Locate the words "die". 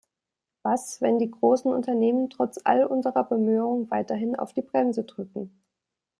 1.19-1.29, 4.51-4.63